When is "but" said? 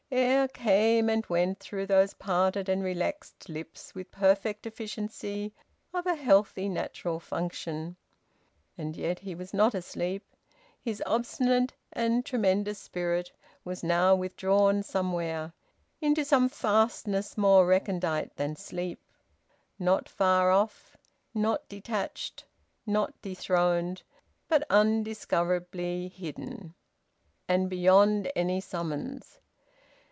24.49-24.67